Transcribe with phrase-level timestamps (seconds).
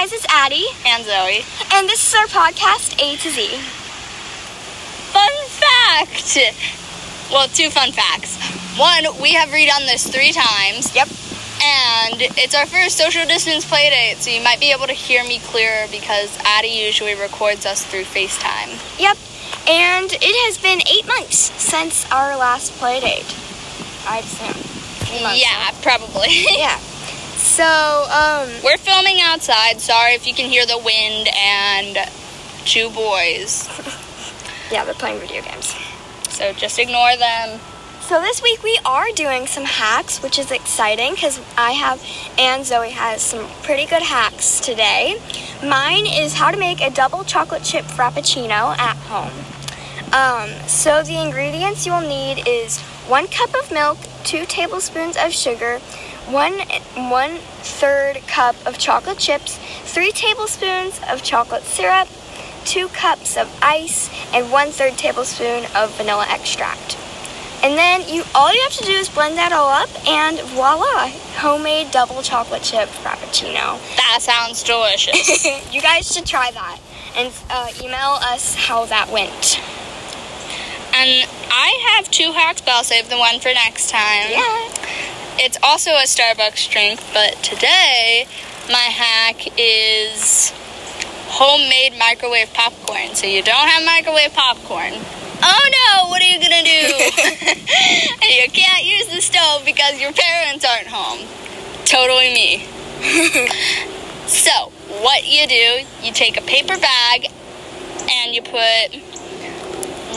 [0.00, 1.44] guys, it's Addie, and Zoe.
[1.74, 3.48] and this is our podcast, A to Z.
[5.12, 5.30] Fun
[5.60, 6.38] fact!
[7.30, 8.40] Well, two fun facts.
[8.78, 10.94] One, we have redone this three times.
[10.96, 11.08] Yep.
[11.62, 15.22] And it's our first social distance play date, so you might be able to hear
[15.24, 18.80] me clearer because Addie usually records us through FaceTime.
[18.98, 19.18] Yep.
[19.68, 23.28] And it has been eight months since our last play date.
[24.08, 26.46] I'd months, yeah, probably.
[26.56, 26.80] Yeah.
[27.50, 29.80] So, um, We're filming outside.
[29.80, 31.98] Sorry if you can hear the wind and
[32.64, 33.68] two boys.
[34.70, 35.74] yeah, they're playing video games.
[36.28, 37.58] So just ignore them.
[38.02, 42.00] So this week we are doing some hacks, which is exciting because I have
[42.38, 45.20] and Zoe has some pretty good hacks today.
[45.60, 49.32] Mine is how to make a double chocolate chip frappuccino at home.
[50.12, 55.32] Um, so the ingredients you will need is one cup of milk, two tablespoons of
[55.32, 55.80] sugar,
[56.32, 56.58] one
[57.10, 62.08] one third cup of chocolate chips, three tablespoons of chocolate syrup,
[62.64, 66.96] two cups of ice, and one third tablespoon of vanilla extract.
[67.62, 71.08] And then you all you have to do is blend that all up and voila,
[71.36, 73.78] homemade double chocolate chip frappuccino.
[73.96, 75.44] That sounds delicious.
[75.74, 76.78] you guys should try that
[77.16, 79.58] and uh, email us how that went.
[80.94, 84.30] and I have two hacks, but I'll save the one for next time.
[84.30, 84.79] Yeah.
[85.42, 88.26] It's also a Starbucks drink, but today
[88.68, 90.52] my hack is
[91.32, 93.14] homemade microwave popcorn.
[93.14, 94.92] So you don't have microwave popcorn.
[95.42, 96.92] Oh no, what are you gonna do?
[98.36, 101.26] you can't use the stove because your parents aren't home.
[101.86, 102.58] Totally me.
[104.26, 104.68] so,
[105.00, 107.28] what you do, you take a paper bag
[108.10, 108.94] and you put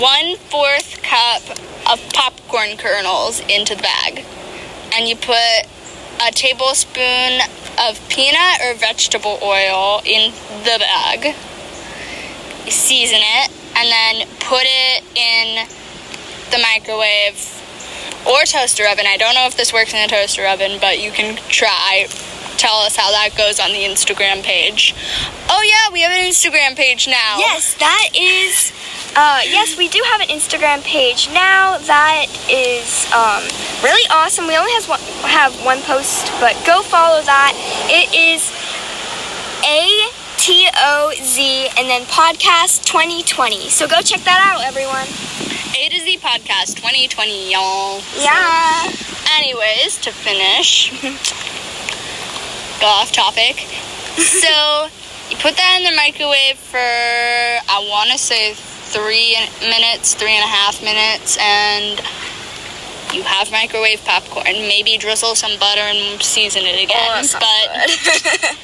[0.00, 1.42] one fourth cup
[1.92, 4.24] of popcorn kernels into the bag
[5.00, 5.64] and you put
[6.20, 7.40] a tablespoon
[7.80, 10.30] of peanut or vegetable oil in
[10.64, 11.34] the bag.
[12.66, 15.66] You season it and then put it in
[16.50, 17.40] the microwave
[18.28, 19.06] or toaster oven.
[19.08, 22.06] I don't know if this works in a toaster oven, but you can try.
[22.58, 24.94] Tell us how that goes on the Instagram page.
[25.48, 27.38] Oh, yeah, we have an Instagram page now.
[27.38, 28.70] Yes, that is.
[29.16, 31.78] Uh, yes, we do have an Instagram page now.
[31.78, 33.42] That is um,
[33.82, 34.46] really awesome.
[34.46, 37.52] We only has one, have one post, but go follow that.
[37.90, 38.54] It is
[39.66, 43.68] A T O Z and then podcast 2020.
[43.68, 45.06] So go check that out, everyone.
[45.76, 48.02] A to Z Podcast 2020, y'all.
[48.16, 48.92] Yeah.
[49.38, 50.90] Anyways, to finish,
[52.80, 53.58] go off topic.
[54.18, 54.88] so,
[55.30, 58.54] you put that in the microwave for, I want to say,
[58.90, 62.00] three minutes, three and a half minutes, and
[63.14, 64.44] you have microwave popcorn.
[64.44, 67.24] Maybe drizzle some butter and season it again.
[67.32, 68.56] but,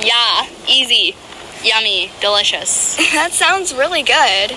[0.04, 1.14] yeah, easy,
[1.62, 2.96] yummy, delicious.
[3.12, 4.56] that sounds really good.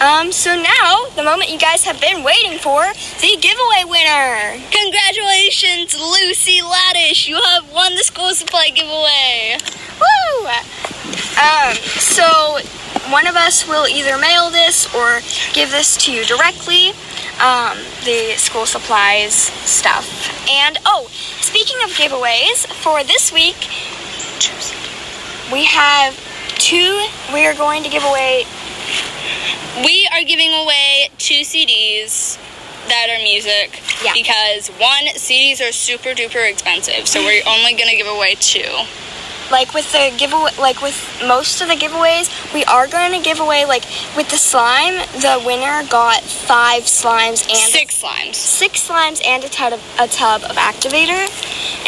[0.00, 2.80] Um, so now, the moment you guys have been waiting for,
[3.20, 4.56] the giveaway winner.
[4.72, 7.28] Congratulations, Lucy Laddish!
[7.28, 9.58] You have won the school supply giveaway.
[10.00, 10.46] Woo!
[11.36, 12.60] Um, so
[13.10, 15.20] one of us will either mail this or
[15.52, 16.90] give this to you directly.
[17.42, 20.06] Um, the school supplies stuff.
[20.50, 21.06] And oh,
[21.40, 23.56] speaking of giveaways, for this week,
[25.52, 26.14] we have
[26.58, 27.06] two.
[27.32, 28.44] We are going to give away.
[29.84, 32.36] We are giving away two CDs
[32.88, 34.12] that are music Yeah.
[34.12, 38.66] because one CDs are super duper expensive, so we're only gonna give away two.
[39.50, 40.96] Like with the giveaway, like with
[41.26, 43.64] most of the giveaways, we are going to give away.
[43.64, 43.84] Like
[44.16, 48.34] with the slime, the winner got five slimes and Six slimes.
[48.34, 51.26] six slimes and a tub of, a tub of activator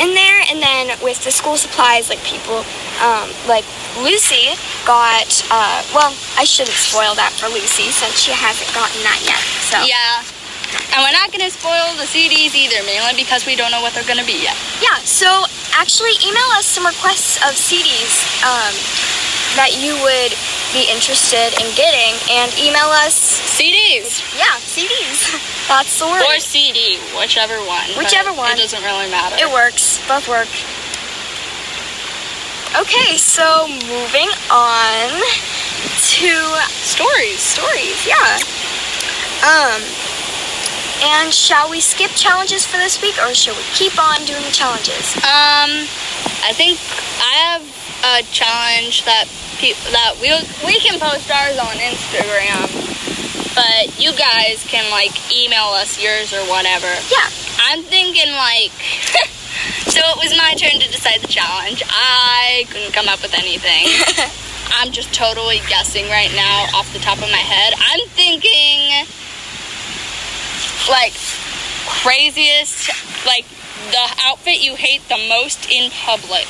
[0.03, 2.65] in there and then with the school supplies like people
[3.05, 3.65] um, like
[4.01, 4.55] lucy
[4.87, 9.41] got uh, well i shouldn't spoil that for lucy since she hasn't gotten that yet
[9.69, 10.23] so Yeah.
[10.93, 14.07] And we're not gonna spoil the CDs either, mainly because we don't know what they're
[14.09, 14.57] gonna be yet.
[14.81, 18.13] yeah so actually email us some requests of cds
[18.45, 18.73] um,
[19.57, 20.33] that you would
[20.77, 23.17] be interested in getting and email us
[23.57, 25.33] CDs yeah cds
[25.69, 27.89] that's the word or CD, whichever one.
[27.97, 28.53] Whichever one.
[28.53, 29.37] It doesn't really matter.
[29.39, 30.01] It works.
[30.09, 30.49] Both work.
[32.81, 36.33] Okay, so moving on to
[36.83, 37.41] Stories.
[37.41, 38.07] stories.
[38.07, 38.39] Yeah.
[39.45, 39.81] Um.
[41.03, 44.55] And shall we skip challenges for this week, or shall we keep on doing the
[44.55, 45.17] challenges?
[45.19, 45.91] Um,
[46.47, 46.79] I think
[47.19, 47.65] I have
[48.07, 49.27] a challenge that
[49.59, 50.31] pe- that we
[50.63, 52.71] we can post ours on Instagram,
[53.55, 56.91] but you guys can like email us yours or whatever.
[57.11, 57.27] Yeah.
[57.67, 58.71] I'm thinking like,
[59.91, 61.83] so it was my turn to decide the challenge.
[61.89, 63.91] I couldn't come up with anything.
[64.75, 67.75] I'm just totally guessing right now off the top of my head.
[67.79, 69.07] I'm thinking
[70.89, 71.13] like
[71.87, 72.91] craziest,
[73.27, 73.45] like
[73.91, 76.47] the outfit you hate the most in public.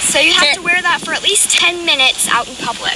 [0.00, 2.94] So you have to wear that for at least 10 minutes out in public.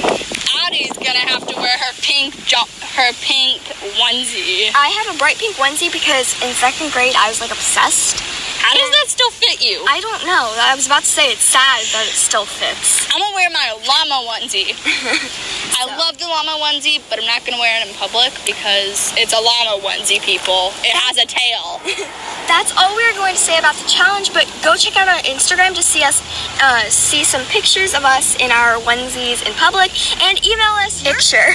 [0.67, 3.61] Addie's gonna have to wear her pink jo- her pink
[3.99, 4.71] onesie.
[4.75, 8.23] I have a bright pink onesie because in second grade I was like obsessed.
[8.59, 9.81] How does that still fit you?
[9.89, 10.53] I don't know.
[10.59, 13.07] I was about to say it's sad that it still fits.
[13.15, 14.75] I'm gonna wear my llama onesie.
[15.79, 19.33] I love the llama onesie, but I'm not gonna wear it in public because it's
[19.33, 20.75] a llama onesie, people.
[20.83, 21.81] It has a tail.
[22.49, 25.21] That's all we were going to say about the challenge, but go check out our
[25.23, 26.25] Instagram to see us,
[26.63, 31.15] uh, see some pictures of us in our onesies in public, and email us your
[31.15, 31.53] picture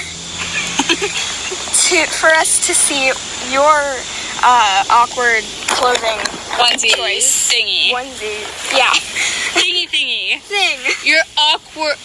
[1.90, 3.06] to, for us to see
[3.50, 3.98] your
[4.42, 5.42] uh, awkward
[5.74, 6.22] clothing
[6.58, 7.50] Onesie choice.
[7.52, 7.90] thingy.
[7.90, 8.76] Onesie.
[8.76, 8.92] Yeah.
[9.54, 10.40] Thingy thingy.
[10.40, 10.78] Thing.
[11.04, 11.96] Your awkward.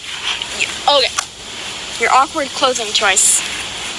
[0.88, 1.12] Okay.
[2.00, 3.40] Your awkward clothing choice.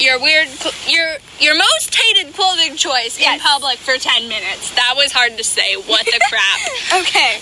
[0.02, 0.48] Your weird.
[0.88, 4.72] Your your most hated clothing choice in public for ten minutes.
[4.76, 5.76] That was hard to say.
[5.76, 6.60] What the crap?
[7.02, 7.40] Okay.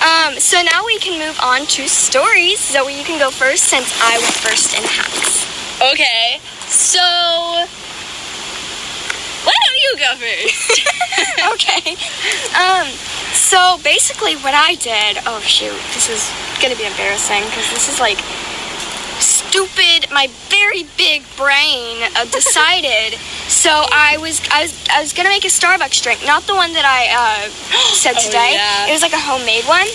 [0.00, 2.60] Um, so now we can move on to stories.
[2.60, 5.42] Zoe, you can go first since I was first in hacks.
[5.92, 6.38] Okay.
[6.68, 7.00] So.
[9.42, 10.82] Why don't you go first?
[11.52, 11.61] okay.
[13.52, 15.20] So basically, what I did.
[15.28, 16.24] Oh shoot, this is
[16.62, 18.16] gonna be embarrassing because this is like
[19.20, 20.08] stupid.
[20.10, 23.18] My very big brain uh, decided.
[23.52, 26.72] so I was I was I was gonna make a Starbucks drink, not the one
[26.72, 27.50] that I uh,
[27.92, 28.54] said Oh, today.
[28.56, 28.88] yeah.
[28.88, 29.86] It was like a homemade one.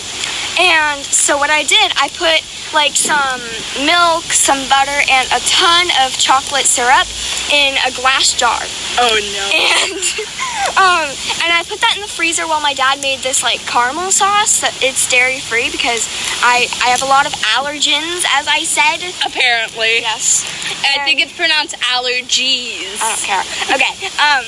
[0.59, 2.41] And so what I did, I put
[2.73, 3.41] like some
[3.85, 7.07] milk, some butter, and a ton of chocolate syrup
[7.53, 8.59] in a glass jar
[8.99, 9.45] oh no.
[9.55, 10.03] and
[10.77, 11.07] um,
[11.45, 14.61] and I put that in the freezer while my dad made this like caramel sauce.
[14.61, 16.09] That it's dairy free because
[16.41, 19.05] I I have a lot of allergens, as I said.
[19.25, 20.01] Apparently.
[20.01, 20.43] Yes,
[20.83, 22.99] I think it's pronounced allergies.
[22.99, 23.45] I don't care.
[23.71, 23.93] Okay.
[24.17, 24.45] Um,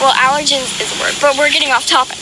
[0.00, 2.18] well, allergens is a word, but we're getting off topic.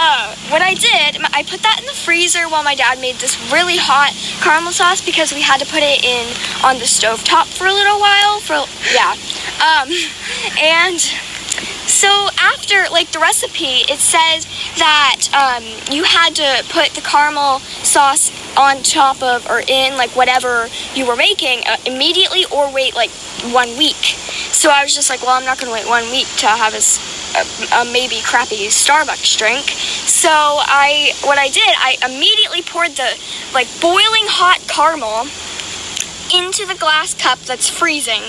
[0.00, 3.34] Uh, what I did, I put that in the freezer while my dad made this
[3.52, 6.22] really hot caramel sauce because we had to put it in
[6.64, 8.38] on the stove top for a little while.
[8.38, 8.62] For
[8.94, 9.18] yeah,
[9.58, 9.90] um,
[10.62, 11.00] and
[11.90, 14.46] so after like the recipe, it says
[14.78, 20.14] that um, you had to put the caramel sauce on top of or in like
[20.14, 23.10] whatever you were making uh, immediately or wait like
[23.50, 24.14] one week.
[24.54, 26.78] So I was just like, well, I'm not gonna wait one week to have a,
[26.78, 29.66] s- a- maybe crappy Starbucks drink.
[30.06, 33.18] So I, what I did, I immediately poured the
[33.54, 35.28] like boiling hot caramel
[36.34, 38.22] into the glass cup that's freezing.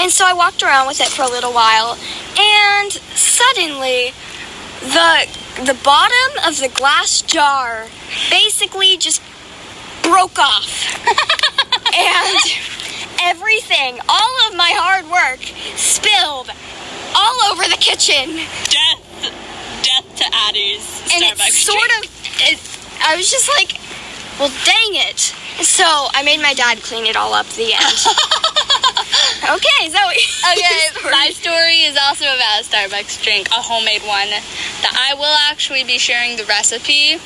[0.00, 1.98] And so I walked around with it for a little while,
[2.38, 4.12] and suddenly
[4.80, 5.28] the
[5.66, 7.86] the bottom of the glass jar
[8.30, 9.20] basically just
[10.02, 10.96] broke off.
[11.94, 12.38] and
[13.22, 15.40] everything, all of my hard work
[15.76, 16.50] spilled
[17.14, 18.38] all over the kitchen.
[18.70, 19.02] Death.
[19.82, 22.06] Death to Addie's And Starbucks it's sort drink.
[22.06, 22.10] of
[22.54, 22.58] it,
[23.02, 23.74] I was just like,
[24.38, 25.18] well dang it.
[25.66, 27.98] So I made my dad clean it all up at the end.
[29.58, 30.22] okay, Zoe.
[30.52, 30.80] Okay,
[31.10, 34.30] my story is also about a Starbucks drink, a homemade one
[34.82, 37.18] that I will actually be sharing the recipe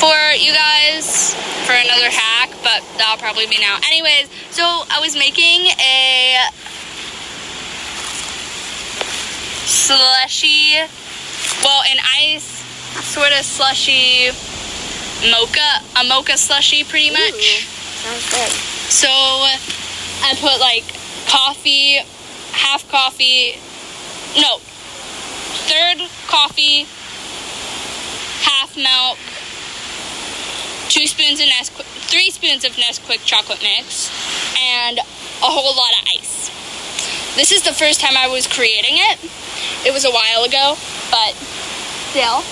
[0.00, 1.34] for you guys
[1.66, 3.78] for another hack, but that'll probably be now.
[3.86, 6.36] Anyways, so I was making a
[9.70, 10.74] slushy,
[11.62, 12.58] well, an ice
[13.06, 14.30] sort of slushy
[15.30, 17.66] mocha, a mocha slushy pretty much.
[18.02, 18.50] Sounds good.
[18.90, 20.84] So I put like
[21.28, 22.02] coffee,
[22.52, 23.54] half coffee,
[24.36, 24.58] no,
[25.70, 26.86] third coffee,
[28.42, 29.18] half milk,
[30.88, 34.10] two spoons of Nesquik, three spoons of Nesquik chocolate mix,
[34.58, 35.02] and a
[35.46, 36.50] whole lot of ice.
[37.36, 39.30] This is the first time I was creating it.
[39.84, 40.76] It was a while ago,
[41.10, 41.34] but
[42.10, 42.42] still.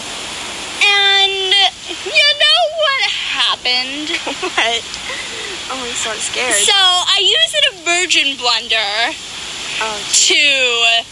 [0.80, 1.52] And
[2.06, 4.08] you know what happened?
[4.54, 4.82] what?
[5.70, 6.54] Oh, I'm so scared.
[6.54, 9.12] So I used an immersion blender
[9.82, 9.98] oh,
[10.28, 11.04] to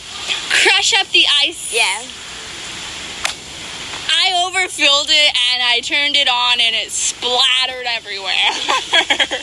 [0.48, 1.72] crush up the ice.
[1.72, 2.02] yeah.
[4.66, 8.32] I overfilled it and I turned it on and it splattered everywhere.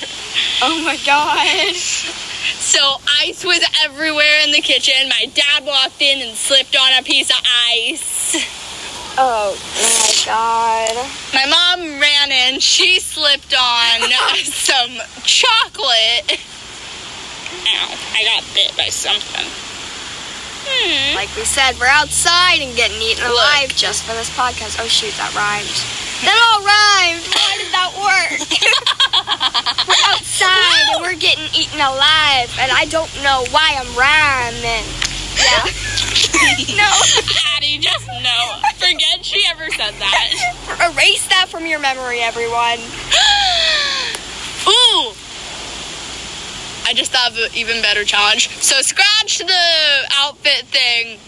[0.65, 1.75] Oh my god.
[1.75, 2.79] so
[3.21, 4.95] ice was everywhere in the kitchen.
[5.09, 7.37] My dad walked in and slipped on a piece of
[7.69, 8.35] ice.
[9.17, 10.95] Oh my god.
[11.33, 14.09] My mom ran in, she slipped on
[14.43, 14.91] some
[15.23, 16.39] chocolate.
[17.67, 19.45] Ow, I got bit by something.
[20.65, 21.15] Hmm.
[21.15, 23.33] Like we said, we're outside and getting eaten Look.
[23.33, 24.79] alive just for this podcast.
[24.79, 25.75] Oh shoot, that rhymed.
[26.23, 27.23] That all rhymed.
[27.35, 28.39] Why did that work?
[29.87, 34.87] we're outside and we're getting eaten alive, and I don't know why I'm rhyming.
[35.35, 35.67] Yeah.
[36.79, 36.89] no.
[37.55, 38.39] Addie, just no.
[38.77, 40.93] Forget she ever said that.
[40.93, 42.79] Erase that from your memory, everyone.
[44.67, 45.13] Ooh!
[46.85, 48.49] I just thought of an even better challenge.
[48.61, 51.19] So scratch the outfit thing.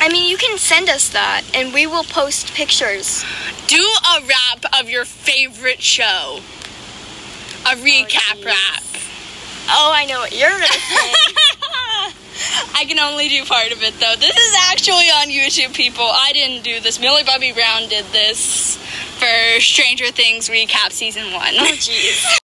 [0.00, 3.24] I mean, you can send us that, and we will post pictures.
[3.66, 6.40] Do a rap of your favorite show.
[7.66, 8.44] A oh, recap geez.
[8.44, 8.82] rap.
[9.68, 11.14] Oh, I know what you're gonna say.
[12.74, 14.14] I can only do part of it though.
[14.18, 16.04] This is actually on YouTube, people.
[16.04, 17.00] I didn't do this.
[17.00, 18.76] Millie Bobby Brown did this
[19.18, 21.54] for Stranger Things recap season one.
[21.56, 22.26] oh, jeez.